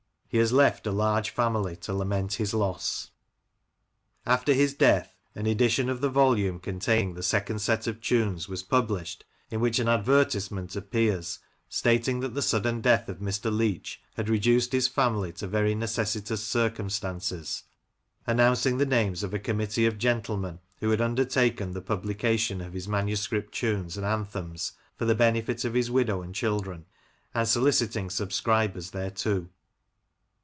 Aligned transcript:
He 0.31 0.37
has 0.37 0.53
left 0.53 0.87
a 0.87 0.93
large 0.93 1.29
family 1.29 1.75
to 1.75 1.93
lament 1.93 2.35
his 2.35 2.53
loss." 2.53 3.11
64 4.25 4.31
Lancashire 4.31 4.55
Characters 4.55 4.69
and 4.71 4.77
Places. 4.79 4.87
After 4.87 4.93
his 4.93 4.95
death 4.95 5.17
an 5.35 5.45
edition 5.45 5.89
of 5.89 5.99
the 5.99 6.09
volume 6.09 6.59
containing 6.61 7.13
the 7.15 7.21
second 7.21 7.59
set 7.59 7.85
of 7.85 7.99
tunes 7.99 8.47
was 8.47 8.63
published, 8.63 9.25
in 9.49 9.59
which 9.59 9.77
an 9.79 9.89
advertisement 9.89 10.73
appears 10.77 11.39
stating 11.67 12.21
that 12.21 12.33
the 12.33 12.41
sudden 12.41 12.79
death 12.79 13.09
of 13.09 13.17
Mr. 13.17 13.51
Leach 13.53 14.01
had 14.15 14.29
reduced 14.29 14.71
his 14.71 14.87
family 14.87 15.33
to 15.33 15.47
very 15.47 15.75
necessitous 15.75 16.41
circumstances, 16.41 17.63
an 18.25 18.37
nouncing 18.37 18.77
the 18.77 18.85
names 18.85 19.23
of 19.23 19.33
a 19.33 19.37
committee 19.37 19.85
of 19.85 19.97
gentlemen 19.97 20.59
who 20.77 20.91
had 20.91 21.01
undertaken 21.01 21.73
the 21.73 21.81
publication 21.81 22.61
of 22.61 22.71
his 22.71 22.87
manuscript 22.87 23.53
tunes 23.53 23.97
and 23.97 24.05
anthems 24.05 24.71
for 24.95 25.03
the 25.03 25.13
benefit 25.13 25.65
of 25.65 25.73
his 25.73 25.91
widow 25.91 26.21
and 26.21 26.33
children, 26.33 26.85
and 27.33 27.49
soliciting 27.49 28.09
subscribers 28.09 28.91
thereto. 28.91 29.49